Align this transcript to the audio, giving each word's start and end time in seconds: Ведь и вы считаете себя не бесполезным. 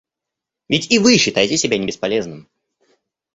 Ведь 0.67 0.91
и 0.91 0.97
вы 0.97 1.17
считаете 1.19 1.57
себя 1.57 1.77
не 1.77 1.85
бесполезным. 1.85 2.47